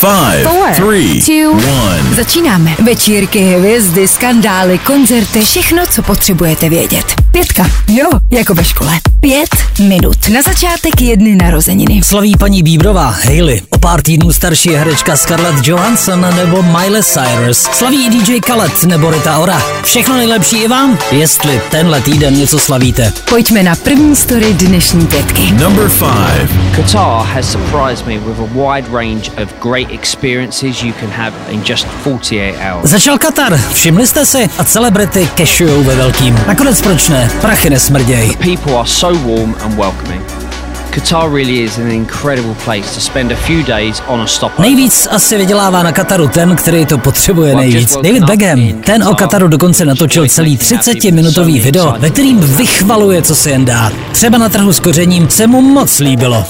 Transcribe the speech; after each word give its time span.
Five, 0.00 0.44
Four, 0.44 0.72
three, 0.74 1.20
two, 1.20 1.50
one. 1.52 2.14
Začínáme. 2.14 2.76
Večírky, 2.84 3.38
hvězdy, 3.40 4.08
skandály, 4.08 4.78
koncerty, 4.78 5.40
všechno, 5.40 5.86
co 5.86 6.02
potřebujete 6.02 6.68
vědět. 6.68 7.04
Pětka. 7.32 7.70
Jo, 7.88 8.10
jako 8.30 8.54
ve 8.54 8.64
škole. 8.64 8.92
Pět 9.20 9.48
minut. 9.88 10.28
Na 10.28 10.42
začátek 10.42 11.00
jedny 11.00 11.36
narozeniny. 11.36 12.00
Slaví 12.04 12.36
paní 12.36 12.62
Bíbrová, 12.62 13.06
Hailey, 13.24 13.62
o 13.70 13.78
pár 13.78 14.02
týdnů 14.02 14.32
starší 14.32 14.74
herečka 14.74 15.16
Scarlett 15.16 15.68
Johansson 15.68 16.26
nebo 16.36 16.62
Miley 16.62 17.02
Cyrus. 17.02 17.58
Slaví 17.58 18.06
i 18.06 18.10
DJ 18.10 18.40
Khaled 18.40 18.84
nebo 18.84 19.10
Rita 19.10 19.38
Ora. 19.38 19.62
Všechno 19.82 20.16
nejlepší 20.16 20.56
i 20.56 20.68
vám, 20.68 20.98
jestli 21.12 21.60
tenhle 21.70 22.00
týden 22.00 22.34
něco 22.34 22.58
slavíte. 22.58 23.12
Pojďme 23.28 23.62
na 23.62 23.76
první 23.76 24.16
story 24.16 24.52
dnešní 24.52 25.06
pětky. 25.06 25.52
Number 25.52 25.88
five. 25.88 26.48
Qatar 26.76 27.26
has 27.26 27.52
surprised 27.52 28.06
me 28.06 28.14
with 28.18 28.38
a 28.40 28.46
wide 28.54 28.88
range 28.92 29.30
of 29.42 29.48
great 29.62 29.88
experiences 29.92 30.82
you 30.82 30.92
can 31.00 31.10
have 31.10 31.32
in 31.48 31.62
just 31.68 31.86
48 32.02 32.54
hours. 32.60 32.90
Začal 32.90 33.18
Katar, 33.18 33.60
všimli 33.72 34.06
jste 34.06 34.26
si? 34.26 34.50
A 34.58 34.64
celebrity 34.64 35.28
cashujou 35.34 35.82
ve 35.82 35.94
velkým. 35.94 36.40
Nakonec 36.46 36.82
proč 36.82 37.08
ne? 37.08 37.19
Prachy 37.28 37.70
nesmrděj. 37.70 38.36
People 38.36 38.76
are 38.78 38.88
so 38.88 39.08
warm 39.08 39.54
and 39.64 39.78
welcoming. 39.78 40.39
Qatar 40.90 41.32
really 41.32 41.62
is 41.62 41.78
an 41.78 41.90
incredible 41.90 42.54
place 42.64 42.94
to 42.94 43.00
spend 43.00 43.32
a 43.32 43.36
few 43.36 43.62
days 43.62 44.02
on 44.06 44.20
a 44.20 44.26
stopover. 44.26 44.60
Nejvíc 44.60 45.08
asi 45.10 45.36
vydělává 45.36 45.82
na 45.82 45.92
Kataru 45.92 46.28
ten, 46.28 46.56
který 46.56 46.86
to 46.86 46.98
potřebuje 46.98 47.54
nejvíc. 47.54 47.96
David 48.02 48.24
Beckham, 48.24 48.82
ten 48.84 49.08
o 49.08 49.14
Kataru 49.14 49.48
dokonce 49.48 49.84
natočil 49.84 50.28
celý 50.28 50.56
30-minutový 50.56 51.60
video, 51.60 51.94
ve 51.98 52.10
kterým 52.10 52.40
vychvaluje, 52.40 53.22
co 53.22 53.34
se 53.34 53.50
jen 53.50 53.64
dá. 53.64 53.92
Třeba 54.12 54.38
na 54.38 54.48
trhu 54.48 54.72
s 54.72 54.80
kořením 54.80 55.28
se 55.28 55.46
mu 55.46 55.60
moc 55.60 55.98
líbilo. 55.98 56.44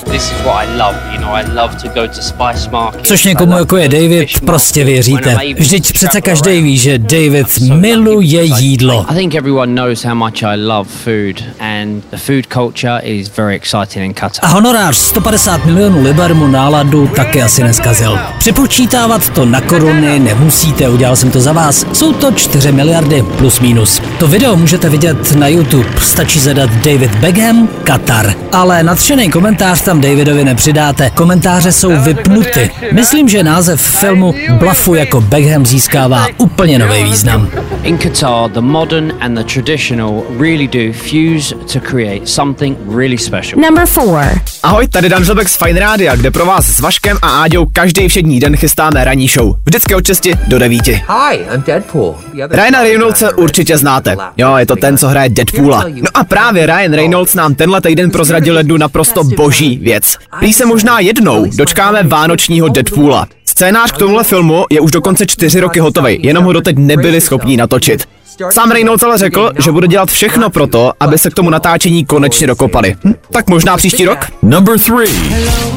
Což 3.02 3.24
někomu 3.24 3.58
jako 3.58 3.77
je 3.77 3.88
David, 3.88 4.41
prostě 4.46 4.84
věříte. 4.84 5.36
Vždyť 5.58 5.92
přece 5.92 6.20
každý 6.20 6.60
ví, 6.60 6.78
že 6.78 6.98
David 6.98 7.58
miluje 7.58 8.42
jídlo. 8.42 9.06
I 9.08 9.14
think 9.14 9.34
everyone 9.34 9.75
knows 9.75 10.04
how 10.04 10.14
much 10.14 10.42
I 10.42 10.56
love 10.56 10.91
food 11.04 11.44
and 11.58 12.04
the 12.10 12.16
food 12.16 12.47
culture 12.47 13.00
is 13.02 13.30
very 13.36 13.56
exciting 13.56 14.04
in 14.04 14.14
Qatar. 14.14 14.30
A 14.42 14.47
honorář 14.47 14.97
150 14.97 15.64
milionů 15.64 16.03
liber 16.03 16.34
mu 16.34 16.47
náladu 16.47 17.06
taky 17.06 17.42
asi 17.42 17.62
neskazil. 17.62 18.19
Přepočítávat 18.39 19.31
to 19.31 19.45
na 19.45 19.61
koruny 19.61 20.19
nemusíte, 20.19 20.89
udělal 20.89 21.17
jsem 21.17 21.31
to 21.31 21.41
za 21.41 21.53
vás. 21.53 21.87
Jsou 21.92 22.12
to 22.12 22.33
4 22.33 22.72
miliardy 22.72 23.22
plus 23.39 23.61
minus. 23.61 24.03
To 24.19 24.27
video 24.27 24.56
můžete 24.56 24.89
vidět 24.89 25.33
na 25.33 25.48
YouTube, 25.48 25.89
stačí 26.00 26.41
zadat 26.41 26.70
David 26.70 27.14
Beckham, 27.14 27.69
Katar. 27.84 28.34
Ale 28.53 28.83
nadšený 28.83 29.31
komentář 29.31 29.81
tam 29.83 30.00
Davidovi 30.00 30.44
nepřidáte, 30.44 31.11
komentáře 31.11 31.72
jsou 31.72 31.97
vypnuty. 31.97 32.70
Myslím, 32.92 33.28
že 33.28 33.42
název 33.42 33.81
filmu 33.81 34.34
Blafu 34.59 34.94
jako 34.94 35.20
Beckham 35.20 35.67
získává 35.67 36.27
úplně 36.39 36.78
nový 36.78 37.05
význam. 37.05 37.48
In 37.84 37.98
Qatar, 37.98 38.53
the 38.53 38.61
modern 38.61 39.12
and 39.20 39.34
the 39.39 39.45
traditional 39.45 40.25
really 40.39 40.67
do 40.69 40.92
fuse 40.92 41.55
to 41.73 41.81
create 41.81 42.28
something 42.28 42.77
really 42.97 43.19
special. 43.19 43.59
Number 43.61 43.87
four. 43.87 44.25
Ahoj, 44.62 44.89
tady 44.89 45.09
Dan 45.09 45.25
Žlbek 45.25 45.48
z 45.48 45.56
Fine 45.56 45.81
Rádia, 45.81 46.17
kde 46.17 46.31
pro 46.31 46.47
vás 46.47 46.67
s 46.67 46.81
Vaškem 46.81 47.19
a 47.22 47.42
Áďou 47.42 47.67
každý 47.72 48.09
všední 48.09 48.41
den 48.41 48.56
chystáme 48.56 49.05
ranní 49.05 49.28
show. 49.28 49.56
Vždycky 49.67 49.95
od 49.95 50.06
6 50.06 50.28
do 50.48 50.59
9. 50.59 50.87
Hi, 50.89 51.37
I'm 51.55 51.62
Deadpool. 51.67 52.14
Ryana 52.50 52.83
Reynoldse 52.83 53.33
určitě 53.33 53.78
znáte. 53.78 54.17
Jo, 54.37 54.56
je 54.56 54.67
to 54.67 54.77
ten, 54.77 54.98
co 54.98 55.09
hraje 55.09 55.28
Deadpoola. 55.28 55.84
No 55.89 56.09
a 56.15 56.25
právě 56.25 56.67
Ryan 56.67 56.92
Reynolds 56.92 57.34
nám 57.34 57.55
tenhle 57.55 57.81
týden 57.81 58.11
prozradil 58.11 58.56
jednu 58.56 58.77
naprosto 58.77 59.25
boží 59.25 59.78
věc. 59.78 60.17
Prý 60.39 60.53
se 60.53 60.67
možná 60.67 61.00
jednou 61.00 61.47
dočkáme 61.56 62.03
vánočního 62.03 62.69
Deadpoola. 62.69 63.27
Scénář 63.61 63.92
k 63.92 63.98
tomuhle 63.98 64.25
filmu 64.25 64.64
je 64.70 64.80
už 64.80 64.91
dokonce 64.91 65.27
čtyři 65.27 65.61
roky 65.61 65.80
hotový, 65.80 66.19
jenom 66.22 66.44
ho 66.44 66.53
doteď 66.53 66.77
nebyli 66.78 67.20
schopní 67.20 67.56
natočit. 67.56 68.08
Sám 68.50 68.70
Reynolds 68.70 69.03
ale 69.03 69.19
řekl, 69.19 69.50
že 69.58 69.72
bude 69.72 69.89
dělat 69.89 70.11
všechno 70.11 70.50
pro 70.50 70.66
to, 70.66 70.93
aby 71.00 71.19
se 71.19 71.31
k 71.31 71.34
tomu 71.34 71.50
natáčení 71.50 72.04
konečně 72.04 72.47
dokopali. 72.47 72.97
Hm, 73.04 73.15
tak 73.32 73.48
možná 73.48 73.76
příští 73.76 74.04
rok? 74.04 74.19
Number 74.43 74.78
three. 74.78 75.12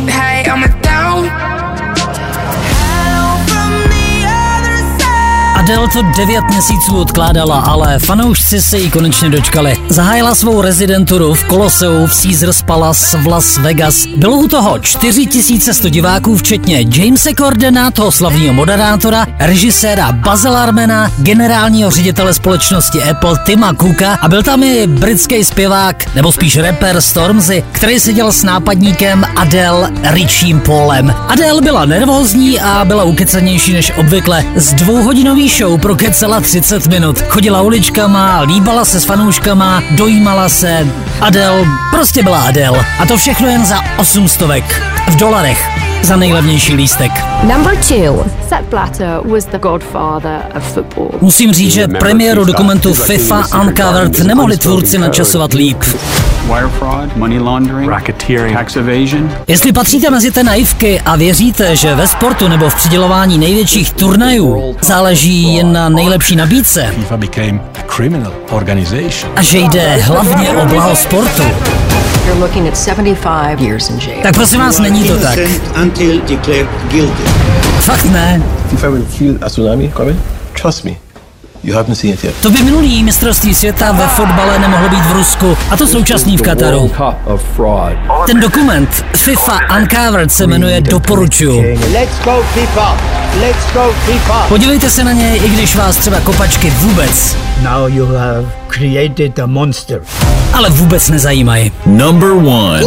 Hey, 0.07 0.45
I'm 0.45 0.63
down. 0.81 1.52
Adele 5.63 5.87
to 5.87 6.01
9 6.17 6.43
měsíců 6.49 6.97
odkládala, 6.97 7.59
ale 7.59 7.99
fanoušci 7.99 8.61
se 8.61 8.77
jí 8.77 8.91
konečně 8.91 9.29
dočkali. 9.29 9.77
Zahájila 9.89 10.35
svou 10.35 10.61
rezidenturu 10.61 11.33
v 11.33 11.43
Koloseu 11.43 12.07
v 12.07 12.21
Caesars 12.21 12.61
Palace 12.61 13.17
v 13.17 13.27
Las 13.27 13.57
Vegas. 13.57 14.05
Bylo 14.17 14.37
u 14.37 14.47
toho 14.47 14.79
4100 14.79 15.89
diváků, 15.89 16.37
včetně 16.37 16.85
Jamesa 16.95 17.29
Cordena, 17.37 17.91
toho 17.91 18.11
slavného 18.11 18.53
moderátora, 18.53 19.27
režiséra 19.39 20.11
Bazela 20.11 20.63
Armena, 20.63 21.11
generálního 21.17 21.91
ředitele 21.91 22.33
společnosti 22.33 23.03
Apple 23.03 23.39
Tima 23.45 23.73
Cooka 23.73 24.13
a 24.21 24.27
byl 24.27 24.43
tam 24.43 24.63
i 24.63 24.87
britský 24.87 25.43
zpěvák, 25.43 26.15
nebo 26.15 26.31
spíš 26.31 26.57
rapper 26.57 27.01
Stormzy, 27.01 27.63
který 27.71 27.99
seděl 27.99 28.31
s 28.31 28.43
nápadníkem 28.43 29.25
Adele 29.35 29.91
Richiem 30.03 30.59
Paulem. 30.59 31.15
Adele 31.27 31.61
byla 31.61 31.85
nervózní 31.85 32.59
a 32.59 32.85
byla 32.85 33.03
ukecanější 33.03 33.73
než 33.73 33.91
obvykle. 33.97 34.43
Z 34.55 34.73
dvouhodinový 34.73 35.52
show 35.53 35.77
prokecela 35.77 36.41
30 36.41 36.87
minut. 36.87 37.23
Chodila 37.29 37.61
uličkama, 37.61 38.41
líbala 38.41 38.85
se 38.85 38.99
s 38.99 39.05
fanouškama, 39.05 39.83
dojímala 39.91 40.49
se. 40.49 40.87
Adele 41.21 41.65
prostě 41.91 42.23
byla 42.23 42.41
Adele. 42.41 42.85
A 42.99 43.05
to 43.05 43.17
všechno 43.17 43.47
jen 43.47 43.65
za 43.65 43.79
800 43.97 44.49
v 45.07 45.15
dolarech 45.15 45.69
za 46.03 46.15
nejlevnější 46.15 46.73
lístek. 46.73 47.11
Number 47.43 47.77
two. 47.77 48.25
Sepp 48.49 48.69
Blatter 48.69 49.19
was 49.23 49.45
the 49.45 49.57
godfather 49.57 50.41
of 50.57 50.73
football. 50.73 51.09
Musím 51.21 51.53
říct, 51.53 51.73
že 51.73 51.87
premiéru 51.87 52.45
dokumentu 52.45 52.93
FIFA 52.93 53.43
Uncovered 53.61 54.19
nemohli 54.19 54.57
tvůrci 54.57 54.97
načasovat 54.97 55.53
líp. 55.53 55.77
Wire 56.47 56.69
fraud, 56.69 57.15
money 57.17 57.39
laundering, 57.39 57.89
racketeering, 57.89 58.57
tax 58.57 58.75
evasion. 58.75 59.31
Jestli 59.47 59.71
patříte 59.71 60.09
mezi 60.09 60.31
ty 60.31 60.43
naivky 60.43 60.99
a 60.99 61.15
věříte, 61.15 61.75
že 61.75 61.95
ve 61.95 62.07
sportu 62.07 62.47
nebo 62.47 62.69
v 62.69 62.75
přidělování 62.75 63.37
největších 63.37 63.93
turnajů 63.93 64.75
záleží 64.81 65.55
jen 65.55 65.73
na 65.73 65.89
nejlepší 65.89 66.35
nabídce 66.35 66.93
a 67.11 67.83
criminal 67.95 68.33
organization. 68.51 69.31
a 69.35 69.41
že 69.41 69.57
jde 69.59 69.95
hlavně 70.01 70.49
o 70.49 70.65
blaho 70.65 70.95
sportu, 70.95 71.43
You're 72.25 72.39
looking 72.39 72.67
at 72.67 72.77
75 72.77 73.61
years 73.61 73.89
in 73.89 73.99
jail. 73.99 74.19
tak 74.23 74.33
prosím 74.35 74.59
vás, 74.59 74.79
není 74.79 75.03
to 75.07 75.17
tak. 75.19 75.39
until 75.81 76.21
declared 76.21 76.67
guilty. 76.91 77.23
Fakt 77.79 78.05
ne. 78.05 78.41
If 78.73 78.83
I 78.83 78.87
will 78.87 79.05
feel 79.05 79.35
a 79.41 79.49
tsunami 79.49 79.91
coming, 79.97 80.19
trust 80.61 80.85
me, 80.85 80.91
you 81.63 81.73
haven't 81.75 81.95
seen 81.95 82.13
it 82.13 82.23
yet. 82.23 82.35
To 82.41 82.49
by 82.49 82.63
minulý 82.63 83.03
mistrovství 83.03 83.55
světa 83.55 83.91
ve 83.91 84.07
fotbale 84.07 84.59
nemohlo 84.59 84.89
být 84.89 85.01
v 85.05 85.11
Rusku 85.11 85.57
a 85.69 85.77
to 85.77 85.87
současný 85.87 86.37
v 86.37 86.41
Kataru. 86.41 86.91
Ten 88.25 88.39
dokument 88.39 89.05
FIFA 89.15 89.59
Uncovered 89.79 90.31
se 90.31 90.47
jmenuje 90.47 90.81
Doporučuju. 90.81 91.61
Let's 91.93 92.19
go 92.23 92.43
FIFA! 92.53 92.97
Let's 93.41 93.73
go 93.73 93.93
FIFA! 94.05 94.45
Podívejte 94.47 94.89
se 94.89 95.03
na 95.03 95.11
něj, 95.11 95.41
i 95.45 95.49
když 95.49 95.75
vás 95.75 95.97
třeba 95.97 96.19
kopačky 96.19 96.69
vůbec, 96.69 97.35
Now 97.61 97.87
you 97.89 98.05
have 98.05 98.45
created 98.67 99.39
a 99.39 99.45
monster. 99.45 100.01
ale 100.53 100.69
vůbec 100.69 101.09
nezajímají. 101.09 101.71
Number 101.85 102.31
one. 102.31 102.81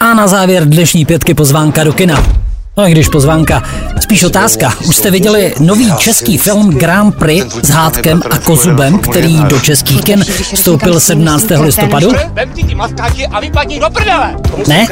A 0.00 0.14
na 0.14 0.26
závěr 0.26 0.64
dnešní 0.68 1.04
pětky 1.04 1.34
pozvánka 1.34 1.84
do 1.84 1.92
kina. 1.92 2.37
No 2.78 2.88
i 2.88 2.90
když 2.90 3.08
pozvánka, 3.08 3.62
spíš 4.00 4.24
otázka. 4.24 4.72
Už 4.88 4.96
jste 4.96 5.10
viděli 5.10 5.54
nový 5.60 5.92
český 5.98 6.38
film 6.38 6.70
Grand 6.70 7.14
Prix 7.16 7.54
s 7.62 7.68
Hádkem 7.68 8.22
a 8.30 8.38
Kozubem, 8.38 8.98
který 8.98 9.40
do 9.44 9.60
českých 9.60 10.02
kin 10.02 10.24
vstoupil 10.54 11.00
17. 11.00 11.46
listopadu? 11.60 12.12
Ne? 14.68 14.86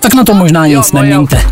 Tak 0.00 0.14
na 0.14 0.24
to 0.24 0.34
možná 0.34 0.66
nic 0.66 0.92
neměňte. 0.92 1.42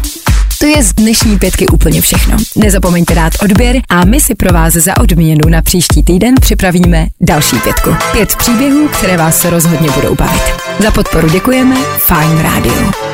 To 0.58 0.66
je 0.66 0.82
z 0.82 0.92
dnešní 0.92 1.38
pětky 1.38 1.66
úplně 1.66 2.00
všechno. 2.00 2.36
Nezapomeňte 2.56 3.14
dát 3.14 3.32
odběr 3.42 3.76
a 3.88 4.04
my 4.04 4.20
si 4.20 4.34
pro 4.34 4.52
vás 4.52 4.72
za 4.72 4.96
odměnu 5.00 5.48
na 5.48 5.62
příští 5.62 6.02
týden 6.02 6.34
připravíme 6.40 7.06
další 7.20 7.58
pětku. 7.58 7.90
Pět 8.12 8.36
příběhů, 8.36 8.88
které 8.88 9.16
vás 9.16 9.44
rozhodně 9.44 9.90
budou 9.90 10.14
bavit. 10.14 10.42
Za 10.82 10.90
podporu 10.90 11.28
děkujeme 11.28 11.76
Fine 12.06 12.42
Radio. 12.42 13.13